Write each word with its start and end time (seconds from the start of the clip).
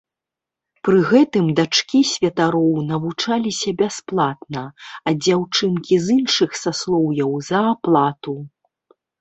Пры 0.87 1.01
гэтым 1.09 1.45
дачкі 1.59 1.99
святароў 2.11 2.71
навучаліся 2.91 3.69
бясплатна, 3.83 4.63
а 5.07 5.13
дзяўчынкі 5.27 5.95
з 6.07 6.19
іншых 6.23 6.49
саслоўяў 6.65 7.31
за 7.51 7.59
аплату. 7.77 8.33